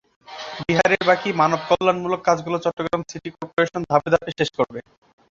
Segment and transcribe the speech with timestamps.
[0.59, 4.79] বিহারের বাকি মানবকল্যাণমূলক কাজগুলো চট্টগ্রাম সিটি করপোরেশন ধাপে ধাপে শেষ করবে।